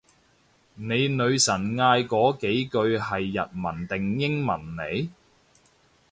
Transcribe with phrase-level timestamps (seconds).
[0.73, 5.07] 你女神嗌嗰幾句係日文定英文嚟？